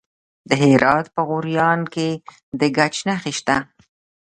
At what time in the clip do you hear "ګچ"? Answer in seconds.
2.77-2.95